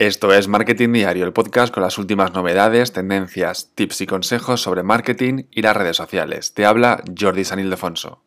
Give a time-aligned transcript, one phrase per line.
[0.00, 4.82] Esto es Marketing Diario, el podcast con las últimas novedades, tendencias, tips y consejos sobre
[4.82, 6.54] marketing y las redes sociales.
[6.54, 8.22] Te habla Jordi San Ildefonso.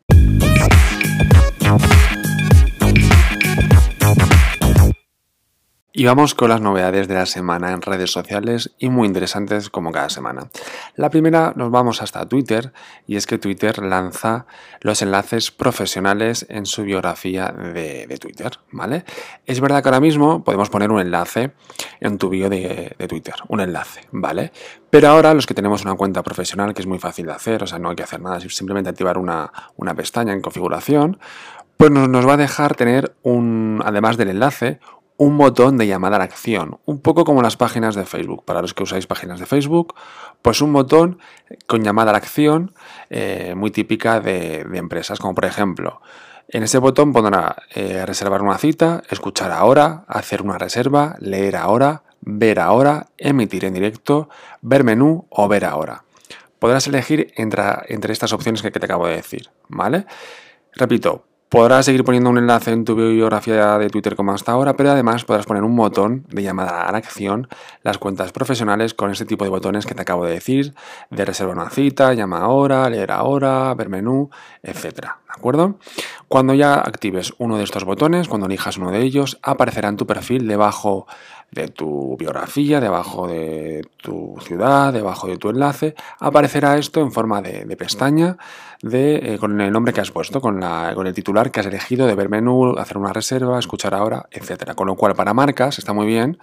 [5.96, 9.92] Y vamos con las novedades de la semana en redes sociales y muy interesantes como
[9.92, 10.48] cada semana.
[10.96, 12.72] La primera nos vamos hasta Twitter
[13.06, 14.46] y es que Twitter lanza
[14.80, 19.04] los enlaces profesionales en su biografía de, Twitter, ¿vale?
[19.46, 21.52] Es verdad que ahora mismo podemos poner un enlace
[22.00, 24.50] en tu bio de, Twitter, un enlace, ¿vale?
[24.90, 27.68] Pero ahora los que tenemos una cuenta profesional, que es muy fácil de hacer, o
[27.68, 31.20] sea, no hay que hacer nada, simplemente activar una, una pestaña en configuración,
[31.76, 34.80] pues nos, nos, va a dejar tener un, además del enlace,
[35.16, 38.44] un botón de llamada a la acción, un poco como las páginas de Facebook.
[38.44, 39.94] Para los que usáis páginas de Facebook,
[40.42, 41.18] pues un botón
[41.66, 42.72] con llamada a la acción
[43.10, 46.00] eh, muy típica de, empresas, como por ejemplo,
[46.48, 52.02] en ese botón pondrá eh, reservar una cita, escuchar ahora, hacer una reserva, leer ahora,
[52.20, 54.28] ver ahora, emitir en directo,
[54.62, 56.04] ver menú o ver ahora.
[56.58, 60.06] Podrás elegir entre, entre estas opciones que te acabo de decir, ¿vale?
[60.72, 64.90] Repito, Podrás seguir poniendo un enlace en tu biografía de Twitter como hasta ahora, pero
[64.90, 67.48] además podrás poner un botón de llamada a la acción,
[67.82, 70.74] las cuentas profesionales con este tipo de botones que te acabo de decir,
[71.10, 74.30] de reservar una cita, llama ahora, leer ahora, ver menú,
[74.62, 75.23] etc.
[75.34, 75.78] ¿De acuerdo?
[76.28, 80.06] Cuando ya actives uno de estos botones, cuando elijas uno de ellos, aparecerá en tu
[80.06, 81.06] perfil debajo
[81.50, 87.42] de tu biografía, debajo de tu ciudad, debajo de tu enlace, aparecerá esto en forma
[87.42, 88.36] de, pestaña
[88.80, 91.66] de, eh, con el nombre que has puesto, con, la, con el titular que has
[91.66, 94.74] elegido de ver menú, hacer una reserva, escuchar ahora, etc.
[94.74, 96.38] Con lo cual, para marcas está muy bien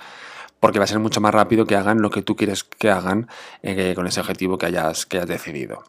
[0.59, 3.27] porque va a ser mucho más rápido que hagan lo que tú quieres que hagan
[3.63, 5.83] eh, con ese objetivo que hayas, que hayas decidido.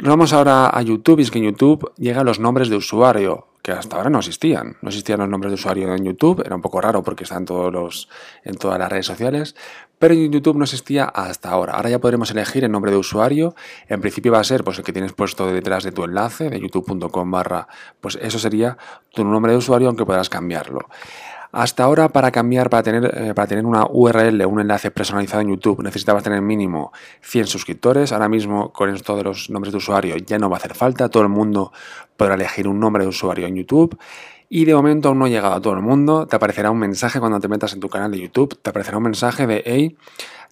[0.00, 3.72] Vamos ahora a YouTube y es que en YouTube llegan los nombres de usuario que
[3.72, 4.76] hasta ahora no existían.
[4.80, 7.72] No existían los nombres de usuario en YouTube, era un poco raro porque están todos
[7.72, 8.08] los,
[8.44, 9.56] en todas las redes sociales,
[9.98, 11.72] pero en YouTube no existía hasta ahora.
[11.72, 13.56] Ahora ya podremos elegir el nombre de usuario.
[13.88, 16.60] En principio va a ser pues, el que tienes puesto detrás de tu enlace, de
[16.60, 17.66] youtube.com barra,
[18.00, 18.78] pues eso sería
[19.12, 20.88] tu nombre de usuario, aunque podrás cambiarlo.
[21.50, 25.48] Hasta ahora, para cambiar, para tener, eh, para tener una URL, un enlace personalizado en
[25.48, 26.92] YouTube, necesitabas tener mínimo
[27.22, 28.12] 100 suscriptores.
[28.12, 31.08] Ahora mismo, con esto de los nombres de usuario, ya no va a hacer falta.
[31.08, 31.72] Todo el mundo
[32.16, 33.98] podrá elegir un nombre de usuario en YouTube.
[34.50, 36.26] Y de momento aún no ha llegado a todo el mundo.
[36.26, 38.58] Te aparecerá un mensaje cuando te metas en tu canal de YouTube.
[38.60, 39.96] Te aparecerá un mensaje de, hey,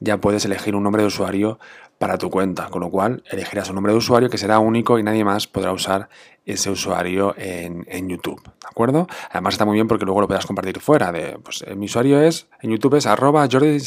[0.01, 1.59] ya puedes elegir un nombre de usuario
[1.99, 5.03] para tu cuenta, con lo cual elegirás un nombre de usuario que será único y
[5.03, 6.09] nadie más podrá usar
[6.47, 9.09] ese usuario en, YouTube, ¿de acuerdo?
[9.31, 12.21] Además está muy bien porque luego lo puedas compartir fuera de, pues eh, mi usuario
[12.23, 13.79] es, en YouTube es arroba Jordi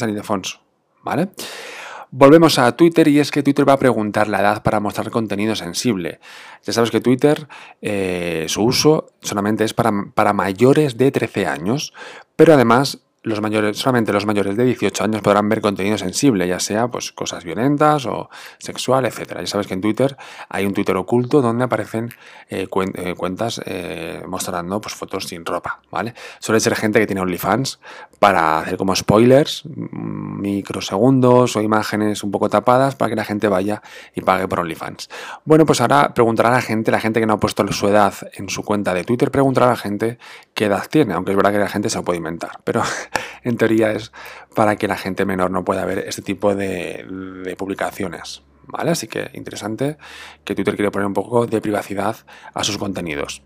[1.02, 1.30] ¿vale?
[2.12, 5.54] Volvemos a Twitter y es que Twitter va a preguntar la edad para mostrar contenido
[5.54, 6.18] sensible.
[6.64, 7.46] Ya sabes que Twitter,
[7.80, 11.94] eh, su uso solamente es para, para mayores de 13 años,
[12.34, 16.58] pero además los mayores, solamente los mayores de 18 años podrán ver contenido sensible, ya
[16.58, 19.40] sea pues cosas violentas o sexual, etcétera.
[19.40, 20.16] Ya sabes que en Twitter
[20.48, 22.10] hay un Twitter oculto donde aparecen
[22.48, 26.14] eh, eh, cuentas eh, mostrando pues, fotos sin ropa, ¿vale?
[26.38, 27.78] Suele ser gente que tiene OnlyFans
[28.18, 33.48] para hacer como spoilers, mm, microsegundos o imágenes un poco tapadas para que la gente
[33.48, 33.82] vaya
[34.14, 35.10] y pague por OnlyFans.
[35.44, 38.14] Bueno, pues ahora preguntará a la gente, la gente que no ha puesto su edad
[38.32, 40.18] en su cuenta de Twitter, preguntará a la gente
[40.54, 42.82] qué edad tiene, aunque es verdad que la gente se lo puede inventar, pero
[43.44, 44.12] en teoría es
[44.54, 48.42] para que la gente menor no pueda ver este tipo de, publicaciones.
[48.66, 48.92] ¿Vale?
[48.92, 49.96] Así que interesante
[50.44, 52.16] que Twitter quiere poner un poco de privacidad
[52.54, 53.42] a sus contenidos.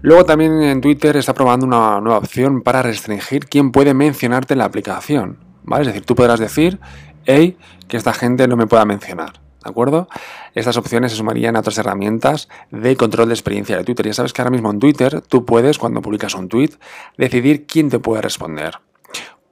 [0.00, 4.58] Luego también en Twitter está probando una nueva opción para restringir quién puede mencionarte en
[4.58, 5.38] la aplicación.
[5.64, 5.82] ¿Vale?
[5.82, 6.78] Es decir, tú podrás decir,
[7.24, 9.44] hey, que esta gente no me pueda mencionar.
[9.64, 10.08] ¿De acuerdo?
[10.54, 14.06] Estas opciones se sumarían a otras herramientas de control de experiencia de Twitter.
[14.06, 16.72] Ya sabes que ahora mismo en Twitter tú puedes, cuando publicas un tweet,
[17.16, 18.74] decidir quién te puede responder.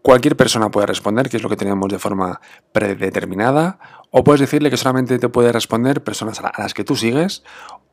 [0.02, 2.40] Cualquier persona puede responder, que es lo que tenemos de forma
[2.72, 3.78] predeterminada,
[4.10, 7.44] o puedes decirle que solamente te puede responder personas a las que tú sigues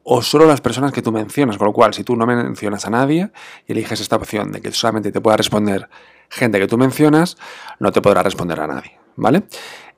[0.03, 2.89] o solo las personas que tú mencionas, con lo cual si tú no mencionas a
[2.89, 3.31] nadie
[3.67, 5.87] y eliges esta opción de que solamente te pueda responder
[6.29, 7.37] gente que tú mencionas,
[7.79, 9.43] no te podrá responder a nadie, ¿vale?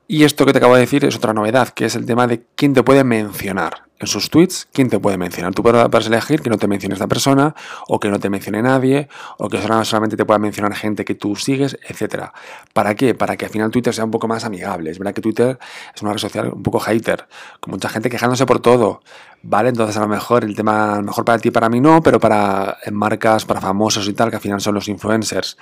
[0.06, 2.44] Y esto que te acabo de decir es otra novedad, que es el tema de
[2.56, 5.54] quién te puede mencionar en sus tweets, quién te puede mencionar.
[5.54, 7.54] Tú puedes elegir que no te mencione esta persona,
[7.86, 9.08] o que no te mencione nadie,
[9.38, 12.30] o que solamente te pueda mencionar gente que tú sigues, etc.
[12.72, 13.14] ¿Para qué?
[13.14, 14.90] Para que al final Twitter sea un poco más amigable.
[14.90, 15.58] Es verdad que Twitter
[15.94, 17.28] es una red social un poco hater,
[17.60, 19.02] con mucha gente quejándose por todo.
[19.44, 19.70] ¿Vale?
[19.70, 22.20] Entonces a lo mejor el tema, a lo mejor para ti, para mí no, pero
[22.20, 25.56] para marcas, para famosos y tal, que al final son los influencers,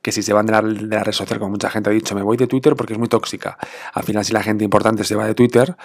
[0.00, 2.14] que si se van de la, de la red social, como mucha gente ha dicho,
[2.14, 3.58] me voy de Twitter porque es muy tóxica.
[3.92, 5.76] Al final si la gente importante se va de Twitter,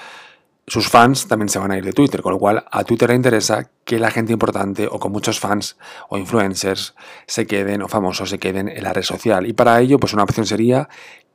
[0.70, 3.16] sus fans también se van a ir de Twitter, con lo cual a Twitter le
[3.16, 5.78] interesa que la gente importante o con muchos fans
[6.10, 6.96] o influencers
[7.28, 9.48] se queden o famosos se queden en la red social.
[9.48, 10.88] Y para ello, pues una opción sería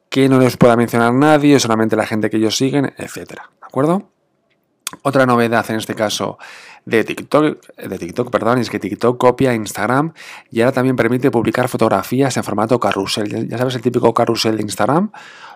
[0.09, 3.51] que no les pueda mencionar nadie, solamente la gente que ellos siguen, etcétera.
[3.61, 4.14] ¿De acuerdo?
[5.03, 6.39] Otra novedad en este caso
[6.85, 10.13] de TikTok, de TikTok, perdón, es que TikTok copia Instagram
[10.51, 13.49] y ahora también permite publicar fotografías en formato carrusel.
[13.49, 15.11] Ya sabes el típico carrusel de Instagram,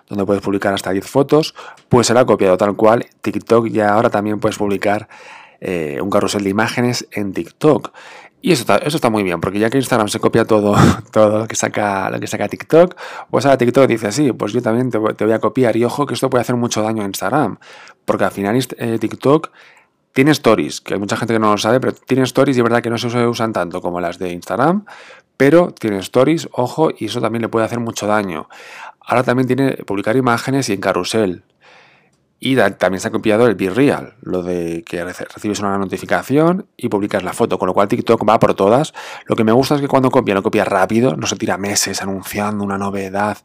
[0.07, 1.55] donde puedes publicar hasta 10 fotos,
[1.87, 3.05] pues será copiado tal cual.
[3.21, 5.07] TikTok ya ahora también puedes publicar
[5.61, 7.91] eh, un carrusel de imágenes en TikTok.
[8.41, 10.75] Y eso está, eso está muy bien, porque ya que Instagram se copia todo,
[11.11, 12.95] todo lo que saca, lo que saca TikTok,
[13.29, 15.75] pues ahora TikTok dice así, pues yo también te, voy a copiar.
[15.75, 17.57] Y ojo que esto puede hacer mucho daño a Instagram,
[18.05, 19.51] porque al final eh, TikTok
[20.13, 22.63] tiene stories, que hay mucha gente que no lo sabe, pero tiene stories y es
[22.63, 24.85] verdad que no se usan tanto como las de Instagram,
[25.35, 28.49] pero tiene stories, ojo, y eso también le puede hacer mucho daño.
[29.01, 31.43] Ahora también tiene publicar imágenes y en carrusel.
[32.41, 36.87] Y también se ha copiado el Be Real, lo de que recibes una notificación y
[36.87, 38.93] publicas la foto, con lo cual TikTok va por todas.
[39.25, 42.01] Lo que me gusta es que cuando copia, lo copia rápido, no se tira meses
[42.01, 43.37] anunciando una novedad,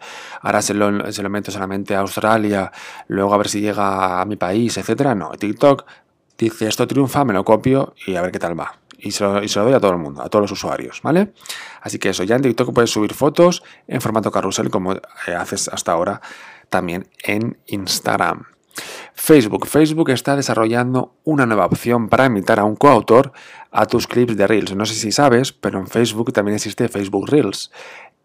[0.42, 2.70] ahora se lo, se lo meto solamente a Australia,
[3.08, 5.16] luego a ver si llega a mi país, etcétera.
[5.16, 5.84] No, TikTok
[6.38, 8.78] dice esto triunfa, me lo copio y a ver qué tal va.
[8.96, 11.00] Y se, lo, y se, lo, doy a todo el mundo, a todos los usuarios,
[11.02, 11.32] ¿vale?
[11.82, 15.00] Así que eso, ya en TikTok puedes subir fotos en formato carrusel como eh,
[15.36, 16.20] haces hasta ahora
[16.70, 18.53] también en Instagram.
[19.14, 19.66] Facebook.
[19.66, 23.32] Facebook está desarrollando una nueva opción para invitar a un coautor
[23.70, 24.74] a tus clips de Reels.
[24.74, 27.70] No sé si sabes, pero en Facebook también existe Facebook Reels.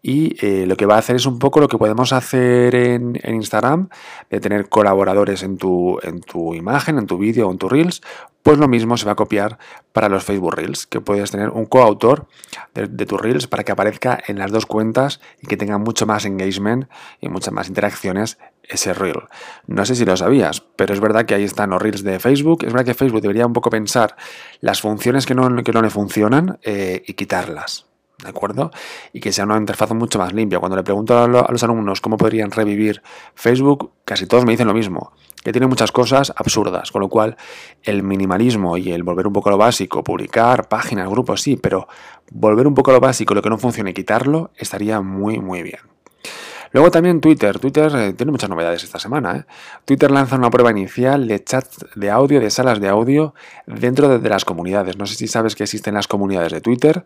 [0.02, 3.18] Y eh, lo que va a hacer es un poco lo que podemos hacer en,
[3.22, 3.88] Instagram,
[4.30, 8.00] de tener colaboradores en tu, en tu imagen, en tu vídeo o en tu Reels,
[8.42, 9.58] pues lo mismo se va a copiar
[9.92, 12.26] para los Facebook Reels, que puedes tener un coautor
[12.74, 16.06] de, de tus Reels para que aparezca en las dos cuentas y que tenga mucho
[16.06, 16.86] más engagement
[17.20, 18.38] y muchas más interacciones
[18.70, 19.22] ese Reel.
[19.66, 22.64] No sé si lo sabías, pero es verdad que ahí están los Reels de Facebook.
[22.64, 24.16] Es verdad que Facebook debería un poco pensar
[24.60, 27.89] las funciones que no, que no le funcionan eh, y quitarlas.
[28.22, 28.70] ¿De acuerdo?
[29.12, 30.58] Y que sea una interfaz mucho más limpia.
[30.58, 33.02] Cuando le pregunto a, los alumnos cómo podrían revivir
[33.34, 35.12] Facebook, casi todos me dicen lo mismo,
[35.42, 37.36] que tiene muchas cosas absurdas, con lo cual
[37.82, 41.88] el minimalismo y el volver un poco a lo básico, publicar páginas, grupos, sí, pero
[42.30, 45.80] volver un poco a lo básico, lo que no funcione quitarlo, estaría muy, muy bien.
[46.72, 47.58] Luego también Twitter.
[47.58, 49.36] Twitter eh, tiene muchas novedades esta semana.
[49.36, 49.44] ¿eh?
[49.84, 53.34] Twitter lanza una prueba inicial de chats de audio, de salas de audio
[53.66, 54.96] dentro de, las comunidades.
[54.96, 57.04] No sé si sabes que existen las comunidades de Twitter.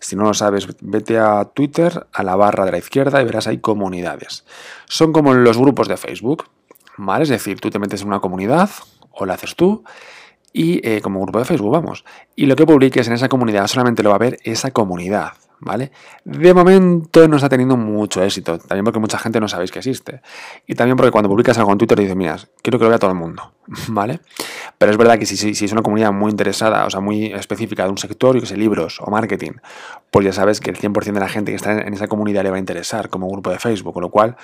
[0.00, 3.46] Si no lo sabes, vete a Twitter, a la barra de la izquierda y verás
[3.46, 4.44] ahí comunidades.
[4.86, 6.44] Son como los grupos de Facebook.
[6.98, 7.24] ¿Vale?
[7.24, 8.70] Es decir, tú te metes en una comunidad
[9.10, 9.84] o la haces tú
[10.56, 12.04] y eh, como grupo de Facebook, vamos.
[12.34, 15.34] Y lo que publiques en esa comunidad solamente lo va a ver esa comunidad.
[15.60, 15.92] ¿Vale?
[16.24, 20.20] De momento no está teniendo mucho éxito, también porque mucha gente no sabéis que existe.
[20.66, 23.10] Y también porque cuando publicas algo en Twitter dices, mira, quiero que lo vea todo
[23.10, 23.52] el mundo,
[23.88, 24.20] ¿vale?
[24.78, 27.84] Pero es verdad que si, si, es una comunidad muy interesada, o sea, muy específica
[27.84, 29.52] de un sector, y que sé, libros o marketing,
[30.10, 32.50] pues ya sabes que el 100% de la gente que está en esa comunidad le
[32.50, 34.36] va a interesar como grupo de Facebook, con lo cual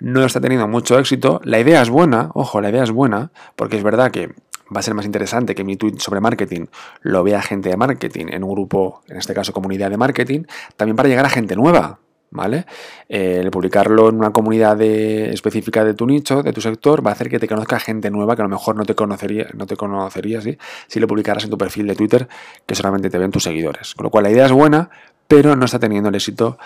[0.00, 1.40] no está teniendo mucho éxito.
[1.44, 4.32] La idea es buena, ojo, la idea es buena, porque es verdad que
[4.74, 6.66] va a ser más interesante que mi tweet sobre marketing
[7.02, 10.44] lo vea gente de marketing en un grupo, en este caso comunidad de marketing,
[10.76, 12.00] también para llegar a gente nueva,
[12.30, 12.66] ¿vale?
[13.08, 17.14] Eh, el publicarlo en una comunidad específica de tu nicho, de tu sector, va a
[17.14, 19.76] hacer que te conozca gente nueva que a lo mejor no te conocería, no te
[19.76, 20.58] conocería ¿sí?
[20.86, 22.28] si lo publicaras en tu perfil de Twitter,
[22.66, 23.94] que solamente te ven tus seguidores.
[23.94, 24.90] Con lo cual la idea es buena,
[25.26, 26.58] pero no está teniendo el éxito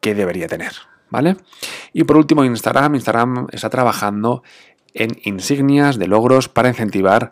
[0.00, 0.72] que debería tener.
[1.08, 1.36] ¿Vale?
[1.92, 2.96] Y por último, Instagram.
[2.96, 4.42] Instagram está trabajando
[4.96, 7.30] en insignias de logros para incentivar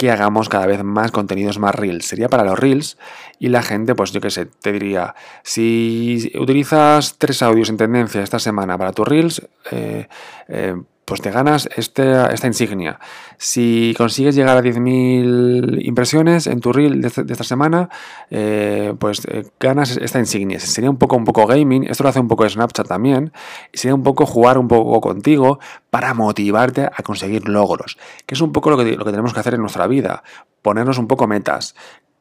[0.00, 2.06] que hagamos cada vez más contenidos más reels.
[2.06, 2.96] Sería para los reels
[3.38, 8.22] y la gente, pues yo qué sé, te diría, si utilizas tres audios en tendencia
[8.22, 10.08] esta semana para tus reels, eh,
[10.48, 10.74] eh,
[11.10, 13.00] pues te ganas este, esta insignia.
[13.36, 17.88] Si consigues llegar a 10.000 impresiones en tu reel de, esta semana,
[18.30, 20.60] eh, pues eh, ganas esta insignia.
[20.60, 23.32] Sería un poco, un poco gaming, esto lo hace un poco Snapchat también,
[23.72, 25.58] sería un poco jugar un poco contigo
[25.90, 29.40] para motivarte a conseguir logros, que es un poco lo que, lo que tenemos que
[29.40, 30.22] hacer en nuestra vida,
[30.62, 31.74] ponernos un poco metas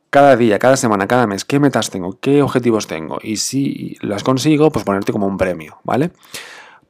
[0.09, 4.23] cada día, cada semana, cada mes, qué metas tengo, qué objetivos tengo y si las
[4.23, 6.09] consigo, pues ponerte como un premio, ¿vale?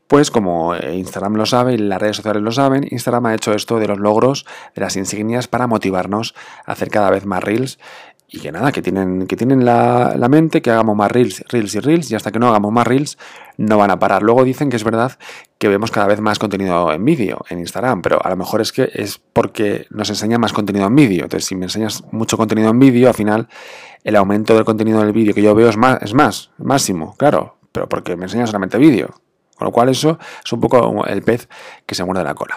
[0.09, 3.53] Pues como eh, Instagram lo sabe y las redes sociales lo saben, Instagram ha hecho
[3.53, 6.33] esto de los logros, de las insignias para motivarnos
[6.65, 7.77] a hacer cada vez más reels
[8.27, 11.79] y que nada, que tienen, que tienen la, mente que hagamos más reels, reels y
[11.79, 13.19] reels y hasta que no hagamos más reels
[13.57, 14.23] no van a parar.
[14.23, 15.19] Luego dicen que es verdad
[15.59, 18.71] que vemos cada vez más contenido en vídeo en Instagram, pero a lo mejor es
[18.71, 21.25] que es porque nos enseña más contenido en vídeo.
[21.25, 23.47] Entonces, si me enseñas mucho contenido en vídeo, al final
[24.03, 27.57] el aumento del contenido del vídeo que yo veo es más, es más, máximo, claro,
[27.71, 29.13] pero porque me enseñas solamente vídeo.
[29.59, 31.49] Con lo cual eso es un poco el pez
[31.85, 32.55] que se muerde la cola.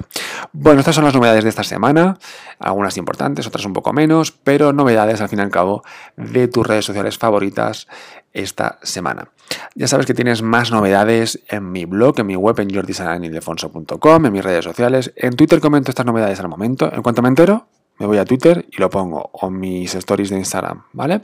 [0.52, 2.16] Bueno, estas son las novedades de esta semana,
[2.60, 5.82] algunas importantes, otras un poco menos, pero novedades al fin y al cabo
[6.16, 7.88] de tus redes sociales favoritas
[8.32, 9.30] esta semana.
[9.74, 14.32] Ya sabes que tienes más novedades en mi blog, en mi web, en jordisanildefonso.com, en
[14.32, 15.12] mis redes sociales.
[15.16, 16.88] En Twitter comento estas novedades al momento.
[16.92, 17.66] En cuanto me entero,
[17.98, 21.22] me voy a Twitter y lo pongo, o mis stories de Instagram, ¿vale?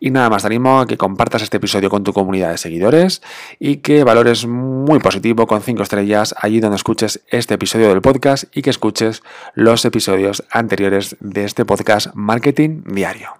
[0.00, 3.22] Y nada más, te animo a que compartas este episodio con tu comunidad de seguidores
[3.58, 8.44] y que valores muy positivo con 5 estrellas allí donde escuches este episodio del podcast
[8.56, 9.22] y que escuches
[9.54, 13.30] los episodios anteriores de este podcast Marketing Diario.